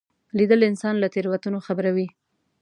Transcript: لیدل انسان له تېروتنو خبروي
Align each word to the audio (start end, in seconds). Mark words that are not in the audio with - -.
لیدل 0.37 0.61
انسان 0.69 0.95
له 0.99 1.07
تېروتنو 1.13 1.59
خبروي 1.67 2.07